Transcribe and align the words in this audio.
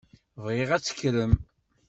Bɣiɣ 0.43 0.69
ad 0.71 0.81
tekkrem. 0.83 1.33